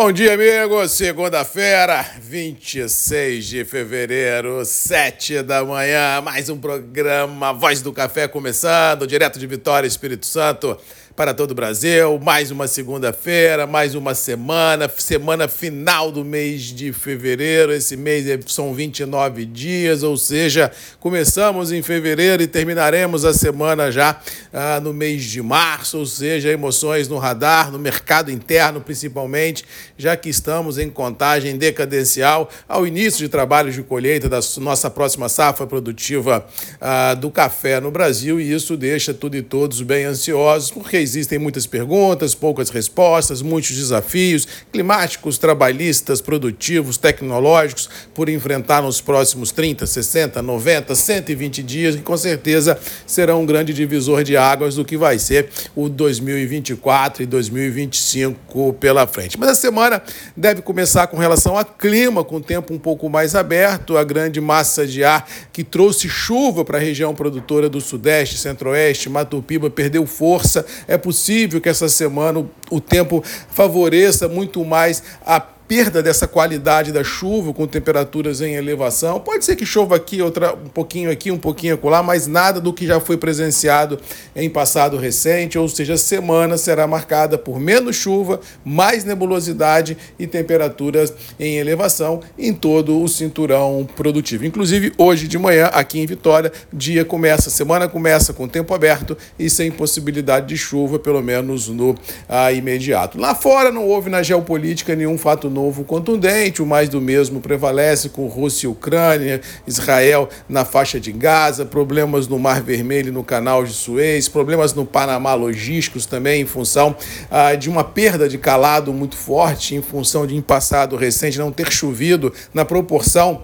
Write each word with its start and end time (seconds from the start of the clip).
Bom 0.00 0.12
dia, 0.12 0.34
amigos. 0.34 0.92
Segunda-feira, 0.92 2.06
26 2.20 3.46
de 3.46 3.64
fevereiro, 3.64 4.64
7 4.64 5.42
da 5.42 5.64
manhã. 5.64 6.20
Mais 6.22 6.48
um 6.48 6.56
programa 6.56 7.52
Voz 7.52 7.82
do 7.82 7.92
Café 7.92 8.28
começando, 8.28 9.08
direto 9.08 9.40
de 9.40 9.46
Vitória, 9.48 9.88
Espírito 9.88 10.24
Santo 10.24 10.78
para 11.18 11.34
todo 11.34 11.50
o 11.50 11.54
Brasil. 11.54 12.16
Mais 12.20 12.52
uma 12.52 12.68
segunda-feira, 12.68 13.66
mais 13.66 13.96
uma 13.96 14.14
semana, 14.14 14.88
semana 14.98 15.48
final 15.48 16.12
do 16.12 16.24
mês 16.24 16.66
de 16.66 16.92
fevereiro. 16.92 17.72
Esse 17.72 17.96
mês 17.96 18.28
é, 18.28 18.38
são 18.46 18.72
29 18.72 19.44
dias, 19.44 20.04
ou 20.04 20.16
seja, 20.16 20.70
começamos 21.00 21.72
em 21.72 21.82
fevereiro 21.82 22.40
e 22.40 22.46
terminaremos 22.46 23.24
a 23.24 23.34
semana 23.34 23.90
já 23.90 24.20
ah, 24.52 24.78
no 24.78 24.94
mês 24.94 25.24
de 25.24 25.42
março, 25.42 25.98
ou 25.98 26.06
seja, 26.06 26.50
emoções 26.50 27.08
no 27.08 27.18
radar, 27.18 27.72
no 27.72 27.80
mercado 27.80 28.30
interno 28.30 28.80
principalmente, 28.80 29.64
já 29.96 30.16
que 30.16 30.28
estamos 30.28 30.78
em 30.78 30.88
contagem 30.88 31.58
decadencial 31.58 32.48
ao 32.68 32.86
início 32.86 33.18
de 33.18 33.28
trabalhos 33.28 33.74
de 33.74 33.82
colheita 33.82 34.28
da 34.28 34.38
nossa 34.58 34.88
próxima 34.88 35.28
safra 35.28 35.66
produtiva 35.66 36.46
ah, 36.80 37.14
do 37.14 37.28
café 37.28 37.80
no 37.80 37.90
Brasil, 37.90 38.40
e 38.40 38.52
isso 38.52 38.76
deixa 38.76 39.12
tudo 39.12 39.36
e 39.36 39.42
todos 39.42 39.82
bem 39.82 40.04
ansiosos, 40.04 40.70
porque 40.70 41.07
existem 41.08 41.38
muitas 41.38 41.66
perguntas, 41.66 42.34
poucas 42.34 42.70
respostas, 42.70 43.42
muitos 43.42 43.74
desafios 43.74 44.46
climáticos, 44.72 45.38
trabalhistas, 45.38 46.20
produtivos, 46.20 46.96
tecnológicos 46.96 47.88
por 48.14 48.28
enfrentar 48.28 48.82
nos 48.82 49.00
próximos 49.00 49.50
30, 49.52 49.86
60, 49.86 50.42
90, 50.42 50.94
120 50.94 51.62
dias, 51.62 51.96
que 51.96 52.02
com 52.02 52.16
certeza 52.16 52.78
serão 53.06 53.42
um 53.42 53.46
grande 53.46 53.72
divisor 53.72 54.22
de 54.22 54.36
águas 54.36 54.74
do 54.74 54.84
que 54.84 54.96
vai 54.96 55.18
ser 55.18 55.48
o 55.74 55.88
2024 55.88 57.22
e 57.22 57.26
2025 57.26 58.74
pela 58.74 59.06
frente. 59.06 59.38
Mas 59.38 59.50
a 59.50 59.54
semana 59.54 60.02
deve 60.36 60.62
começar 60.62 61.06
com 61.06 61.16
relação 61.16 61.56
a 61.56 61.64
clima, 61.64 62.22
com 62.22 62.36
o 62.36 62.40
tempo 62.40 62.74
um 62.74 62.78
pouco 62.78 63.08
mais 63.08 63.34
aberto, 63.34 63.96
a 63.96 64.04
grande 64.04 64.40
massa 64.40 64.86
de 64.86 65.04
ar 65.04 65.28
que 65.52 65.64
trouxe 65.64 66.08
chuva 66.08 66.64
para 66.64 66.78
a 66.78 66.80
região 66.80 67.14
produtora 67.14 67.68
do 67.68 67.80
Sudeste, 67.80 68.36
Centro-Oeste, 68.36 69.08
Mato 69.08 69.42
Piba 69.42 69.70
perdeu 69.70 70.06
força. 70.06 70.66
É 70.86 70.97
é 70.98 71.00
possível 71.00 71.60
que 71.60 71.68
essa 71.68 71.88
semana 71.88 72.40
o, 72.40 72.50
o 72.70 72.80
tempo 72.80 73.22
favoreça 73.50 74.28
muito 74.28 74.64
mais 74.64 75.02
a 75.24 75.40
perda 75.68 76.02
dessa 76.02 76.26
qualidade 76.26 76.90
da 76.90 77.04
chuva 77.04 77.52
com 77.52 77.66
temperaturas 77.66 78.40
em 78.40 78.54
elevação. 78.54 79.20
Pode 79.20 79.44
ser 79.44 79.54
que 79.54 79.66
chova 79.66 79.94
aqui, 79.94 80.22
outra 80.22 80.54
um 80.54 80.68
pouquinho 80.68 81.10
aqui, 81.10 81.30
um 81.30 81.36
pouquinho 81.36 81.74
acolá, 81.74 82.02
mas 82.02 82.26
nada 82.26 82.58
do 82.58 82.72
que 82.72 82.86
já 82.86 82.98
foi 82.98 83.18
presenciado 83.18 84.00
em 84.34 84.48
passado 84.48 84.96
recente, 84.96 85.58
ou 85.58 85.68
seja, 85.68 85.94
a 85.94 85.98
semana 85.98 86.56
será 86.56 86.86
marcada 86.86 87.36
por 87.36 87.60
menos 87.60 87.96
chuva, 87.96 88.40
mais 88.64 89.04
nebulosidade 89.04 89.98
e 90.18 90.26
temperaturas 90.26 91.12
em 91.38 91.58
elevação 91.58 92.20
em 92.38 92.54
todo 92.54 93.02
o 93.02 93.06
cinturão 93.06 93.86
produtivo. 93.94 94.46
Inclusive 94.46 94.94
hoje 94.96 95.28
de 95.28 95.36
manhã 95.36 95.66
aqui 95.66 96.00
em 96.00 96.06
Vitória, 96.06 96.50
dia 96.72 97.04
começa, 97.04 97.50
semana 97.50 97.86
começa 97.86 98.32
com 98.32 98.48
tempo 98.48 98.72
aberto 98.72 99.18
e 99.38 99.50
sem 99.50 99.70
possibilidade 99.70 100.46
de 100.46 100.56
chuva, 100.56 100.98
pelo 100.98 101.22
menos 101.22 101.68
no 101.68 101.94
ah, 102.26 102.50
imediato. 102.50 103.20
Lá 103.20 103.34
fora 103.34 103.70
não 103.70 103.86
houve 103.86 104.08
na 104.08 104.22
geopolítica 104.22 104.96
nenhum 104.96 105.18
fato 105.18 105.50
novo 105.50 105.57
contundente, 105.86 106.62
o 106.62 106.66
mais 106.66 106.88
do 106.88 107.00
mesmo 107.00 107.40
prevalece 107.40 108.08
com 108.08 108.26
Rússia 108.26 108.66
e 108.66 108.70
Ucrânia, 108.70 109.40
Israel 109.66 110.28
na 110.48 110.64
faixa 110.64 110.98
de 111.00 111.12
Gaza, 111.12 111.64
problemas 111.64 112.28
no 112.28 112.38
Mar 112.38 112.62
Vermelho 112.62 113.08
e 113.08 113.12
no 113.12 113.24
Canal 113.24 113.64
de 113.64 113.72
Suez, 113.72 114.28
problemas 114.28 114.74
no 114.74 114.84
Panamá 114.84 115.34
logísticos 115.34 116.06
também 116.06 116.42
em 116.42 116.46
função 116.46 116.96
ah, 117.30 117.54
de 117.54 117.68
uma 117.68 117.84
perda 117.84 118.28
de 118.28 118.38
calado 118.38 118.92
muito 118.92 119.16
forte, 119.16 119.74
em 119.74 119.82
função 119.82 120.26
de 120.26 120.36
em 120.36 120.42
passado 120.42 120.96
recente 120.96 121.38
não 121.38 121.52
ter 121.52 121.70
chovido 121.72 122.32
na 122.54 122.64
proporção 122.64 123.42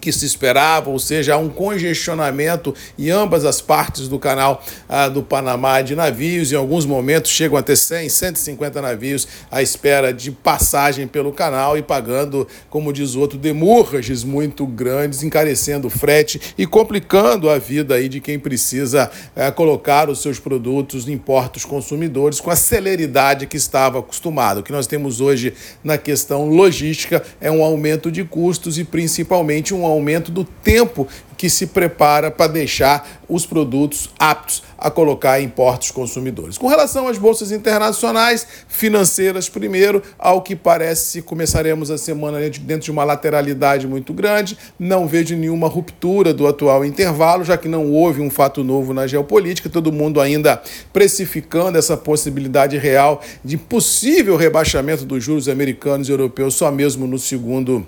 que 0.00 0.12
se 0.12 0.24
esperava, 0.24 0.90
ou 0.90 0.98
seja, 0.98 1.34
há 1.34 1.38
um 1.38 1.48
congestionamento 1.48 2.74
em 2.98 3.10
ambas 3.10 3.44
as 3.44 3.60
partes 3.60 4.08
do 4.08 4.18
canal 4.18 4.62
ah, 4.88 5.08
do 5.08 5.22
Panamá 5.22 5.80
de 5.82 5.94
navios. 5.94 6.52
Em 6.52 6.56
alguns 6.56 6.84
momentos 6.84 7.30
chegam 7.30 7.56
a 7.56 7.62
ter 7.62 7.76
100, 7.76 8.08
150 8.08 8.82
navios 8.82 9.26
à 9.50 9.62
espera 9.62 10.12
de 10.12 10.30
passagem 10.30 11.06
pelo 11.06 11.32
canal 11.32 11.78
e 11.78 11.82
pagando, 11.82 12.46
como 12.68 12.92
diz 12.92 13.14
o 13.14 13.20
outro, 13.20 13.38
demurrages 13.38 14.24
muito 14.24 14.66
grandes, 14.66 15.22
encarecendo 15.22 15.88
o 15.88 15.90
frete 15.90 16.40
e 16.58 16.66
complicando 16.66 17.48
a 17.48 17.58
vida 17.58 17.94
aí 17.94 18.08
de 18.08 18.20
quem 18.20 18.38
precisa 18.38 19.10
eh, 19.34 19.50
colocar 19.50 20.10
os 20.10 20.20
seus 20.20 20.38
produtos 20.38 21.08
em 21.08 21.16
portos 21.16 21.64
consumidores 21.64 22.40
com 22.40 22.50
a 22.50 22.56
celeridade 22.56 23.46
que 23.46 23.56
estava 23.56 24.00
acostumado. 24.00 24.60
O 24.60 24.62
que 24.62 24.72
nós 24.72 24.86
temos 24.86 25.20
hoje 25.20 25.54
na 25.82 25.96
questão 25.96 26.48
logística 26.48 27.22
é 27.40 27.50
um 27.50 27.62
aumento 27.62 28.10
de 28.10 28.24
custos 28.24 28.78
e 28.78 28.84
principalmente 28.84 29.74
um 29.74 29.85
aumento 29.86 30.30
do 30.30 30.44
tempo 30.44 31.06
que 31.36 31.50
se 31.50 31.66
prepara 31.68 32.30
para 32.30 32.50
deixar 32.50 33.22
os 33.28 33.44
produtos 33.44 34.08
aptos 34.18 34.62
a 34.78 34.90
colocar 34.90 35.40
em 35.40 35.48
portos 35.48 35.90
consumidores. 35.90 36.58
Com 36.58 36.66
relação 36.66 37.08
às 37.08 37.18
bolsas 37.18 37.50
internacionais, 37.50 38.46
financeiras 38.68 39.48
primeiro, 39.48 40.02
ao 40.18 40.42
que 40.42 40.54
parece 40.54 41.22
começaremos 41.22 41.90
a 41.90 41.98
semana 41.98 42.38
dentro 42.38 42.84
de 42.84 42.90
uma 42.90 43.04
lateralidade 43.04 43.86
muito 43.86 44.12
grande, 44.12 44.56
não 44.78 45.06
vejo 45.06 45.36
nenhuma 45.36 45.68
ruptura 45.68 46.32
do 46.32 46.46
atual 46.46 46.84
intervalo, 46.84 47.44
já 47.44 47.56
que 47.56 47.68
não 47.68 47.90
houve 47.90 48.20
um 48.20 48.30
fato 48.30 48.62
novo 48.62 48.92
na 48.92 49.06
geopolítica, 49.06 49.68
todo 49.68 49.92
mundo 49.92 50.20
ainda 50.20 50.62
precificando 50.92 51.78
essa 51.78 51.96
possibilidade 51.96 52.76
real 52.78 53.20
de 53.44 53.56
possível 53.56 54.36
rebaixamento 54.36 55.04
dos 55.04 55.22
juros 55.24 55.48
americanos 55.48 56.08
e 56.08 56.12
europeus 56.12 56.54
só 56.54 56.70
mesmo 56.70 57.06
no 57.06 57.18
segundo 57.18 57.86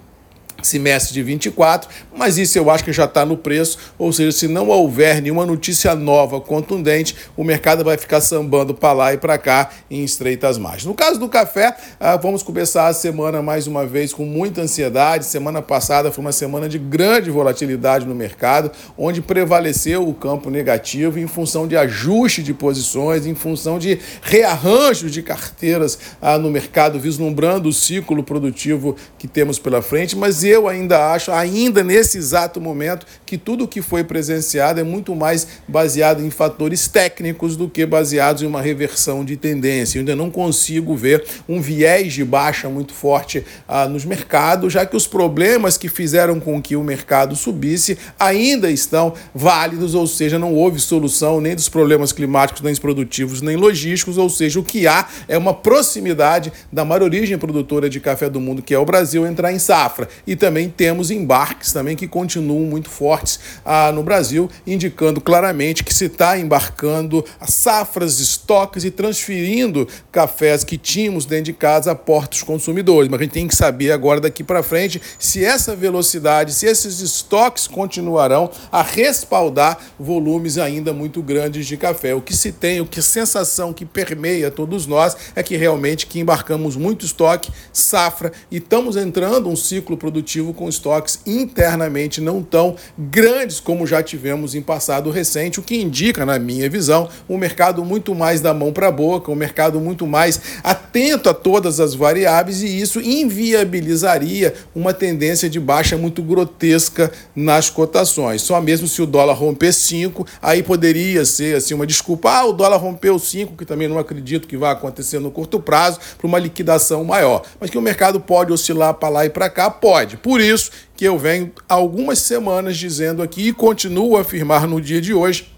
semestre 0.62 1.14
de 1.14 1.22
24, 1.22 1.88
mas 2.14 2.36
isso 2.36 2.58
eu 2.58 2.69
acho 2.69 2.84
que 2.84 2.92
já 2.92 3.04
está 3.04 3.24
no 3.24 3.36
preço, 3.36 3.78
ou 3.96 4.12
seja, 4.12 4.32
se 4.32 4.48
não 4.48 4.69
houver 4.69 5.22
nenhuma 5.22 5.46
notícia 5.46 5.94
nova, 5.94 6.41
contundente, 6.41 7.14
o 7.36 7.44
mercado 7.44 7.84
vai 7.84 7.96
ficar 7.96 8.20
sambando 8.20 8.74
para 8.74 8.92
lá 8.92 9.14
e 9.14 9.19
para 9.19 9.38
cá 9.38 9.70
em 9.91 10.02
estreitas 10.02 10.58
margens. 10.58 10.84
No 10.84 10.94
caso 10.94 11.20
do 11.20 11.28
café, 11.28 11.76
ah, 12.00 12.16
vamos 12.16 12.42
começar 12.42 12.88
a 12.88 12.92
semana 12.92 13.41
mais 13.41 13.66
uma 13.66 13.86
vez 13.86 14.12
com 14.12 14.24
muita 14.24 14.62
ansiedade. 14.62 15.26
Semana 15.26 15.62
passada 15.62 16.10
foi 16.10 16.24
uma 16.24 16.32
semana 16.32 16.69
de 16.69 16.78
grande 16.78 17.30
volatilidade 17.30 18.04
no 18.04 18.14
mercado, 18.14 18.70
onde 18.96 19.22
prevaleceu 19.22 20.08
o 20.08 20.14
campo 20.14 20.50
negativo 20.50 21.19
em 21.19 21.26
função 21.26 21.69
de 21.69 21.76
ajuste 21.76 22.42
de 22.42 22.52
posições, 22.52 23.26
em 23.26 23.34
função 23.34 23.78
de 23.78 23.98
rearranjo 24.22 25.08
de 25.08 25.22
carteiras 25.22 25.98
ah, 26.20 26.36
no 26.36 26.50
mercado, 26.50 26.98
vislumbrando 26.98 27.69
o 27.69 27.72
ciclo 27.72 28.22
produtivo 28.25 28.96
que 29.19 29.28
temos 29.28 29.58
pela 29.58 29.80
frente, 29.80 30.16
mas 30.16 30.47
eu 30.48 30.66
ainda 30.66 31.12
acho, 31.12 31.31
ainda 31.31 31.84
nesse 31.84 32.19
exato 32.19 32.60
momento, 32.60 33.06
que 33.26 33.36
tudo 33.36 33.64
o 33.64 33.69
que 33.69 33.82
foi 33.82 34.03
presenciado 34.03 34.81
é 34.81 34.82
muito 34.82 35.14
mais 35.14 35.47
baseado 35.69 36.25
em 36.25 36.31
fatores 36.31 36.88
técnicos 36.88 37.56
do 37.56 37.69
que 37.69 37.84
baseados 37.84 38.42
em 38.42 38.47
uma 38.47 38.62
reversão 38.62 39.25
de 39.25 39.37
tendência. 39.37 39.98
Eu 39.98 40.00
ainda 40.00 40.16
não 40.16 40.31
consigo 40.31 40.97
ver 40.97 41.25
um 41.48 41.60
viés 41.60 42.12
de 42.12 42.25
baixa 42.25 42.69
muito 42.69 42.94
forte 42.94 43.44
ah, 43.66 43.87
nos 43.87 44.04
mercados, 44.04 44.72
já 44.72 44.87
que 44.87 44.97
os 44.97 45.06
problemas 45.06 45.76
que 45.76 45.88
fizeram 45.88 46.41
com 46.41 46.60
que 46.60 46.75
o 46.75 46.82
mercado 46.82 47.37
subisse 47.37 47.98
ainda 48.19 48.70
estão 48.70 49.12
válidos, 49.34 49.94
ou 49.94 50.06
seja, 50.06 50.38
não 50.38 50.54
houve 50.54 50.81
solução 50.81 51.41
nem 51.41 51.54
dos 51.54 51.69
problemas 51.69 52.12
climáticos, 52.12 52.62
nem 52.62 52.75
produtivos, 52.76 53.42
nem 53.42 53.56
logísticos, 53.56 54.16
ou 54.16 54.31
seja, 54.31 54.60
o 54.60 54.62
que 54.62 54.87
há 54.87 55.08
é 55.26 55.37
uma 55.37 55.53
proximidade 55.53 56.53
da 56.72 56.84
maior 56.84 57.03
origem 57.03 57.37
produtora 57.37 57.91
de 57.91 58.00
café 58.00 58.31
do 58.31 58.41
mundo, 58.41 58.62
que 58.62 58.75
é 58.75 58.78
o 58.78 58.84
Brasil, 58.84 59.26
entrar 59.26 59.53
em 59.53 59.58
safra. 59.58 60.08
E 60.26 60.37
também 60.38 60.69
temos 60.71 61.10
embarques 61.10 61.72
também 61.72 61.97
que 61.97 62.09
continuam 62.09 62.60
muito 62.60 62.88
fortes 62.88 63.38
ah, 63.65 63.93
no 63.93 64.03
Brasil, 64.03 64.49
indicando 64.66 65.21
claramente 65.21 65.84
que 65.84 65.93
se 65.93 66.06
está 66.06 66.38
embarcando 66.38 67.25
safras, 67.47 68.21
estoques 68.21 68.84
e 68.84 68.91
transferindo 68.91 69.87
cafés 70.10 70.65
que 70.65 70.78
tínhamos 70.78 71.26
dentro 71.26 71.44
de 71.47 71.53
casa 71.53 71.93
a 71.93 71.94
portos 71.94 72.43
consumidores. 72.43 73.11
Mas 73.11 73.20
a 73.20 73.23
gente 73.25 73.32
tem 73.32 73.49
que 73.49 73.56
saber 73.56 73.93
agora 73.93 74.20
daqui 74.20 74.44
para 74.44 74.62
frente 74.62 75.00
se 75.19 75.44
essa 75.44 75.75
velocidade, 75.75 76.52
se 76.52 76.67
esses 76.67 77.00
estoques 77.00 77.67
continuarão 77.67 78.50
a 78.70 78.82
respaldar 78.82 79.79
volumes 79.99 80.56
ainda 80.58 80.93
muito 80.93 81.23
grandes 81.23 81.67
de 81.67 81.76
café. 81.76 82.14
O 82.14 82.23
que 82.23 82.37
se 82.37 82.52
tem, 82.52 82.81
o 82.81 82.87
que 82.87 83.02
sensação 83.02 83.73
que 83.73 83.85
permeia 83.85 84.50
todos 84.50 84.87
nós 84.87 85.17
é 85.35 85.43
que 85.43 85.56
realmente 85.56 86.06
que 86.06 86.20
embarcamos 86.20 86.76
muito 86.76 87.05
estoque, 87.05 87.50
safra 87.73 88.32
e 88.50 88.58
estamos 88.58 88.96
entrando 88.96 89.49
um 89.49 89.56
ciclo 89.56 89.96
produtivo 89.96 90.27
com 90.54 90.69
estoques 90.69 91.20
internamente 91.26 92.20
não 92.20 92.42
tão 92.42 92.76
grandes 92.98 93.60
como 93.60 93.86
já 93.86 94.02
tivemos 94.02 94.54
em 94.54 94.60
passado 94.60 95.10
recente, 95.10 95.58
o 95.58 95.62
que 95.62 95.80
indica, 95.80 96.26
na 96.26 96.38
minha 96.38 96.69
visão, 96.69 97.08
um 97.26 97.38
mercado 97.38 97.82
muito 97.82 98.14
mais 98.14 98.42
da 98.42 98.52
mão 98.52 98.70
para 98.70 98.88
a 98.88 98.92
boca, 98.92 99.32
um 99.32 99.34
mercado 99.34 99.80
muito 99.80 100.06
mais 100.06 100.38
atento 100.62 101.30
a 101.30 101.34
todas 101.34 101.80
as 101.80 101.94
variáveis 101.94 102.62
e 102.62 102.78
isso 102.78 103.00
inviabilizaria 103.00 104.52
uma 104.75 104.92
tendência 104.92 105.48
de 105.48 105.58
baixa 105.58 105.96
muito 105.96 106.22
grotesca 106.22 107.10
nas 107.34 107.70
cotações. 107.70 108.42
Só 108.42 108.60
mesmo 108.60 108.86
se 108.86 109.00
o 109.00 109.06
dólar 109.06 109.34
romper 109.34 109.72
5, 109.72 110.26
aí 110.42 110.62
poderia 110.62 111.25
ser 111.25 111.56
assim 111.56 111.72
uma 111.72 111.86
desculpa, 111.86 112.30
ah, 112.30 112.44
o 112.44 112.52
dólar 112.52 112.76
rompeu 112.76 113.19
5, 113.19 113.56
que 113.56 113.64
também 113.64 113.88
não 113.88 113.98
acredito 113.98 114.46
que 114.46 114.58
vai 114.58 114.72
acontecer 114.72 115.19
no 115.19 115.30
curto 115.30 115.58
prazo, 115.58 115.98
para 116.19 116.26
uma 116.26 116.38
liquidação 116.38 117.02
maior. 117.02 117.42
Mas 117.58 117.70
que 117.70 117.78
o 117.78 117.82
mercado 117.82 118.20
pode 118.20 118.52
oscilar 118.52 118.92
para 118.94 119.08
lá 119.08 119.25
e 119.25 119.30
para 119.30 119.48
cá, 119.48 119.70
pode. 119.70 120.18
Por 120.23 120.41
isso 120.41 120.70
que 120.97 121.05
eu 121.05 121.19
venho 121.19 121.53
algumas 121.69 122.19
semanas 122.19 122.76
dizendo 122.76 123.23
aqui 123.23 123.49
e 123.49 123.53
continuo 123.53 124.17
a 124.17 124.20
afirmar 124.20 124.67
no 124.67 124.81
dia 124.81 125.00
de 125.00 125.15
hoje 125.15 125.50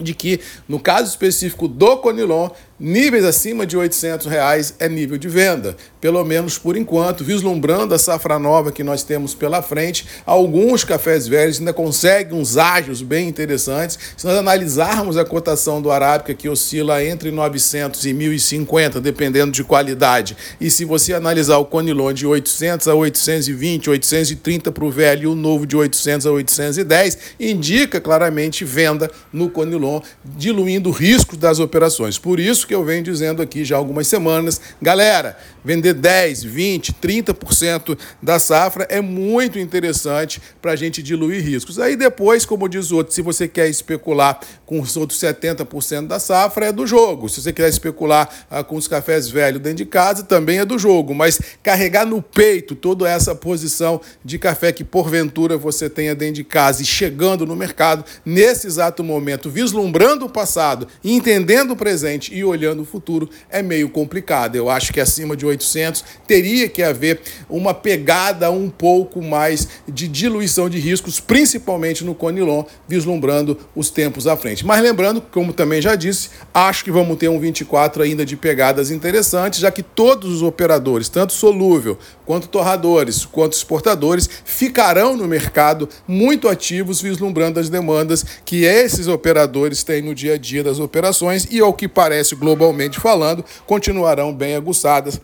de 0.00 0.14
que, 0.14 0.40
no 0.68 0.78
caso 0.78 1.08
específico 1.08 1.66
do 1.66 1.96
Conilon, 1.98 2.50
níveis 2.78 3.24
acima 3.24 3.66
de 3.66 3.76
800 3.76 4.26
reais 4.26 4.74
é 4.78 4.88
nível 4.88 5.16
de 5.16 5.28
venda, 5.28 5.76
pelo 6.00 6.22
menos 6.24 6.58
por 6.58 6.76
enquanto, 6.76 7.24
vislumbrando 7.24 7.94
a 7.94 7.98
safra 7.98 8.38
nova 8.38 8.70
que 8.70 8.84
nós 8.84 9.02
temos 9.02 9.34
pela 9.34 9.62
frente, 9.62 10.06
alguns 10.24 10.84
cafés 10.84 11.26
velhos 11.26 11.58
ainda 11.58 11.72
conseguem 11.72 12.38
uns 12.38 12.56
ágios 12.56 13.02
bem 13.02 13.28
interessantes. 13.28 13.98
Se 14.16 14.26
nós 14.26 14.36
analisarmos 14.36 15.16
a 15.16 15.24
cotação 15.24 15.80
do 15.80 15.90
Arábica, 15.90 16.34
que 16.34 16.48
oscila 16.48 17.02
entre 17.02 17.30
900 17.30 18.04
e 18.04 18.12
1050, 18.12 19.00
dependendo 19.00 19.52
de 19.52 19.64
qualidade, 19.64 20.36
e 20.60 20.70
se 20.70 20.84
você 20.84 21.14
analisar 21.14 21.58
o 21.58 21.64
Conilon 21.64 22.12
de 22.12 22.26
800 22.26 22.88
a 22.88 22.94
820, 22.94 23.90
830 23.90 24.70
para 24.70 24.84
o 24.84 24.90
velho 24.90 25.22
e 25.22 25.26
o 25.26 25.34
novo 25.34 25.66
de 25.66 25.76
800 25.76 26.26
a 26.26 26.30
810, 26.30 27.18
indica 27.40 28.00
claramente 28.00 28.64
venda 28.64 29.10
no 29.32 29.48
Conilon, 29.48 30.00
diluindo 30.24 30.90
riscos 30.90 31.38
das 31.38 31.58
operações. 31.58 32.18
Por 32.18 32.38
isso, 32.38 32.65
que 32.66 32.74
eu 32.74 32.84
venho 32.84 33.02
dizendo 33.02 33.40
aqui 33.40 33.64
já 33.64 33.76
há 33.76 33.78
algumas 33.78 34.06
semanas. 34.06 34.60
Galera, 34.80 35.38
vender 35.64 35.94
10, 35.94 36.44
20, 36.44 36.92
30% 36.94 37.98
da 38.22 38.38
safra 38.38 38.86
é 38.90 39.00
muito 39.00 39.58
interessante 39.58 40.40
para 40.60 40.72
a 40.72 40.76
gente 40.76 41.02
diluir 41.02 41.42
riscos. 41.42 41.78
Aí 41.78 41.96
depois, 41.96 42.44
como 42.44 42.68
diz 42.68 42.90
o 42.90 42.96
outro, 42.96 43.14
se 43.14 43.22
você 43.22 43.48
quer 43.48 43.68
especular 43.68 44.40
com 44.64 44.80
os 44.80 44.96
outros 44.96 45.18
70% 45.20 46.06
da 46.06 46.18
safra, 46.18 46.66
é 46.66 46.72
do 46.72 46.86
jogo. 46.86 47.28
Se 47.28 47.40
você 47.40 47.52
quer 47.52 47.68
especular 47.68 48.28
ah, 48.50 48.62
com 48.62 48.76
os 48.76 48.88
cafés 48.88 49.28
velhos 49.28 49.60
dentro 49.60 49.78
de 49.78 49.86
casa, 49.86 50.22
também 50.22 50.58
é 50.58 50.64
do 50.64 50.78
jogo. 50.78 51.14
Mas 51.14 51.40
carregar 51.62 52.04
no 52.04 52.20
peito 52.20 52.74
toda 52.74 53.08
essa 53.08 53.34
posição 53.34 54.00
de 54.24 54.38
café 54.38 54.72
que 54.72 54.84
porventura 54.84 55.56
você 55.56 55.88
tenha 55.88 56.14
dentro 56.14 56.34
de 56.34 56.44
casa 56.44 56.82
e 56.82 56.84
chegando 56.84 57.46
no 57.46 57.56
mercado, 57.56 58.04
nesse 58.24 58.66
exato 58.66 59.02
momento, 59.02 59.48
vislumbrando 59.48 60.26
o 60.26 60.30
passado, 60.30 60.88
entendendo 61.04 61.72
o 61.72 61.76
presente 61.76 62.34
e 62.34 62.44
olhando 62.44 62.55
olhando 62.56 62.82
o 62.82 62.84
futuro 62.84 63.28
é 63.50 63.62
meio 63.62 63.88
complicado. 63.88 64.56
Eu 64.56 64.70
acho 64.70 64.92
que 64.92 65.00
acima 65.00 65.36
de 65.36 65.44
800 65.44 66.02
teria 66.26 66.68
que 66.68 66.82
haver 66.82 67.20
uma 67.48 67.74
pegada 67.74 68.50
um 68.50 68.68
pouco 68.68 69.22
mais 69.22 69.68
de 69.86 70.08
diluição 70.08 70.68
de 70.68 70.78
riscos, 70.78 71.20
principalmente 71.20 72.04
no 72.04 72.14
Conilon, 72.14 72.64
vislumbrando 72.88 73.58
os 73.74 73.90
tempos 73.90 74.26
à 74.26 74.36
frente. 74.36 74.64
Mas 74.64 74.82
lembrando, 74.82 75.20
como 75.20 75.52
também 75.52 75.80
já 75.80 75.94
disse, 75.94 76.30
acho 76.52 76.82
que 76.82 76.90
vamos 76.90 77.16
ter 77.18 77.28
um 77.28 77.38
24 77.38 78.02
ainda 78.02 78.24
de 78.24 78.36
pegadas 78.36 78.90
interessantes, 78.90 79.60
já 79.60 79.70
que 79.70 79.82
todos 79.82 80.32
os 80.32 80.42
operadores, 80.42 81.08
tanto 81.08 81.32
solúvel 81.32 81.98
quanto 82.24 82.48
torradores, 82.48 83.24
quanto 83.24 83.52
exportadores, 83.52 84.28
ficarão 84.44 85.16
no 85.16 85.28
mercado 85.28 85.88
muito 86.08 86.48
ativos, 86.48 87.00
vislumbrando 87.00 87.60
as 87.60 87.68
demandas 87.68 88.24
que 88.44 88.64
esses 88.64 89.06
operadores 89.06 89.82
têm 89.84 90.02
no 90.02 90.14
dia 90.14 90.34
a 90.34 90.38
dia 90.38 90.64
das 90.64 90.80
operações 90.80 91.46
e, 91.50 91.60
ao 91.60 91.72
que 91.72 91.86
parece, 91.86 92.34
globalmente 92.46 93.00
falando, 93.00 93.44
continuarão 93.66 94.32
bem 94.32 94.54
aguçadas 94.54 95.20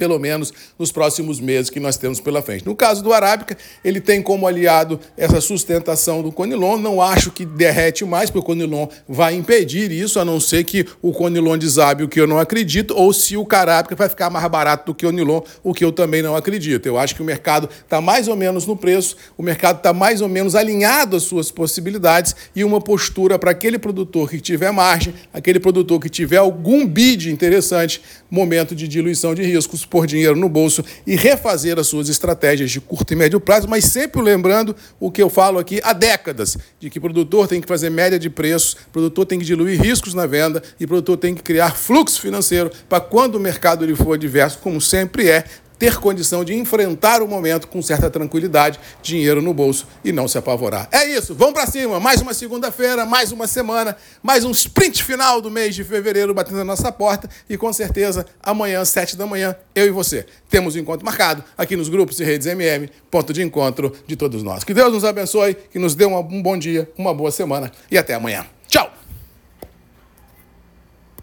pelo 0.00 0.18
menos 0.18 0.50
nos 0.78 0.90
próximos 0.90 1.38
meses 1.38 1.68
que 1.68 1.78
nós 1.78 1.98
temos 1.98 2.20
pela 2.20 2.40
frente. 2.40 2.64
No 2.64 2.74
caso 2.74 3.02
do 3.02 3.12
Arábica, 3.12 3.54
ele 3.84 4.00
tem 4.00 4.22
como 4.22 4.46
aliado 4.46 4.98
essa 5.14 5.42
sustentação 5.42 6.22
do 6.22 6.32
Conilon. 6.32 6.78
Não 6.78 7.02
acho 7.02 7.30
que 7.30 7.44
derrete 7.44 8.02
mais, 8.02 8.30
porque 8.30 8.38
o 8.38 8.42
Conilon 8.42 8.88
vai 9.06 9.34
impedir 9.34 9.92
isso, 9.92 10.18
a 10.18 10.24
não 10.24 10.40
ser 10.40 10.64
que 10.64 10.86
o 11.02 11.12
Conilon 11.12 11.58
desabe, 11.58 12.02
o 12.02 12.08
que 12.08 12.18
eu 12.18 12.26
não 12.26 12.38
acredito, 12.38 12.94
ou 12.96 13.12
se 13.12 13.36
o 13.36 13.44
Carábica 13.44 13.94
vai 13.94 14.08
ficar 14.08 14.30
mais 14.30 14.48
barato 14.48 14.86
do 14.86 14.94
que 14.94 15.04
o 15.04 15.10
Nilon, 15.10 15.42
o 15.62 15.74
que 15.74 15.84
eu 15.84 15.92
também 15.92 16.22
não 16.22 16.34
acredito. 16.34 16.86
Eu 16.86 16.96
acho 16.96 17.14
que 17.14 17.20
o 17.20 17.24
mercado 17.26 17.68
está 17.84 18.00
mais 18.00 18.26
ou 18.26 18.34
menos 18.34 18.64
no 18.64 18.74
preço, 18.74 19.16
o 19.36 19.42
mercado 19.42 19.76
está 19.76 19.92
mais 19.92 20.22
ou 20.22 20.28
menos 20.30 20.54
alinhado 20.54 21.14
às 21.14 21.24
suas 21.24 21.50
possibilidades 21.50 22.34
e 22.56 22.64
uma 22.64 22.80
postura 22.80 23.38
para 23.38 23.50
aquele 23.50 23.78
produtor 23.78 24.30
que 24.30 24.40
tiver 24.40 24.72
margem, 24.72 25.12
aquele 25.30 25.60
produtor 25.60 26.00
que 26.00 26.08
tiver 26.08 26.38
algum 26.38 26.86
bid 26.86 27.30
interessante, 27.30 28.00
momento 28.30 28.74
de 28.74 28.88
diluição 28.88 29.34
de 29.34 29.42
riscos 29.42 29.84
pôr 29.90 30.06
dinheiro 30.06 30.36
no 30.36 30.48
bolso 30.48 30.84
e 31.04 31.16
refazer 31.16 31.78
as 31.78 31.88
suas 31.88 32.08
estratégias 32.08 32.70
de 32.70 32.80
curto 32.80 33.12
e 33.12 33.16
médio 33.16 33.40
prazo, 33.40 33.68
mas 33.68 33.84
sempre 33.84 34.22
lembrando 34.22 34.74
o 35.00 35.10
que 35.10 35.20
eu 35.20 35.28
falo 35.28 35.58
aqui 35.58 35.80
há 35.82 35.92
décadas, 35.92 36.56
de 36.78 36.88
que 36.88 37.00
produtor 37.00 37.48
tem 37.48 37.60
que 37.60 37.66
fazer 37.66 37.90
média 37.90 38.18
de 38.18 38.30
preços, 38.30 38.76
produtor 38.92 39.26
tem 39.26 39.40
que 39.40 39.44
diluir 39.44 39.82
riscos 39.82 40.14
na 40.14 40.26
venda 40.26 40.62
e 40.78 40.86
produtor 40.86 41.16
tem 41.16 41.34
que 41.34 41.42
criar 41.42 41.76
fluxo 41.76 42.20
financeiro 42.20 42.70
para 42.88 43.00
quando 43.00 43.34
o 43.34 43.40
mercado 43.40 43.84
ele 43.84 43.96
for 43.96 44.14
adverso, 44.14 44.58
como 44.58 44.80
sempre 44.80 45.28
é, 45.28 45.44
ter 45.80 45.96
condição 45.96 46.44
de 46.44 46.54
enfrentar 46.54 47.22
o 47.22 47.26
momento 47.26 47.66
com 47.66 47.80
certa 47.80 48.10
tranquilidade, 48.10 48.78
dinheiro 49.02 49.40
no 49.40 49.54
bolso 49.54 49.86
e 50.04 50.12
não 50.12 50.28
se 50.28 50.36
apavorar. 50.36 50.86
É 50.92 51.06
isso, 51.06 51.34
vamos 51.34 51.54
para 51.54 51.66
cima. 51.66 51.98
Mais 51.98 52.20
uma 52.20 52.34
segunda-feira, 52.34 53.06
mais 53.06 53.32
uma 53.32 53.46
semana, 53.46 53.96
mais 54.22 54.44
um 54.44 54.50
sprint 54.50 55.02
final 55.02 55.40
do 55.40 55.50
mês 55.50 55.74
de 55.74 55.82
fevereiro 55.82 56.34
batendo 56.34 56.58
na 56.58 56.64
nossa 56.64 56.92
porta 56.92 57.30
e 57.48 57.56
com 57.56 57.72
certeza 57.72 58.26
amanhã, 58.42 58.84
sete 58.84 59.16
da 59.16 59.26
manhã, 59.26 59.56
eu 59.74 59.86
e 59.86 59.90
você 59.90 60.26
temos 60.50 60.76
um 60.76 60.80
encontro 60.80 61.06
marcado 61.06 61.42
aqui 61.56 61.74
nos 61.76 61.88
grupos 61.88 62.20
e 62.20 62.24
redes 62.24 62.46
MM, 62.46 62.90
ponto 63.10 63.32
de 63.32 63.42
encontro 63.42 63.90
de 64.06 64.16
todos 64.16 64.42
nós. 64.42 64.62
Que 64.64 64.74
Deus 64.74 64.92
nos 64.92 65.04
abençoe, 65.04 65.54
que 65.54 65.78
nos 65.78 65.94
dê 65.94 66.04
um 66.04 66.42
bom 66.42 66.58
dia, 66.58 66.90
uma 66.98 67.14
boa 67.14 67.30
semana 67.30 67.72
e 67.90 67.96
até 67.96 68.12
amanhã. 68.12 68.44